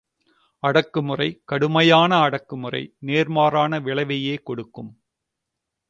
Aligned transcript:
அடக்குமுறை, 0.63 1.27
கடுமையான 1.45 2.19
அடக்குமுறை 2.19 2.83
நேர்மாறான 3.05 3.81
விளைவையே 3.81 4.35
கொடுக்கும். 4.43 4.91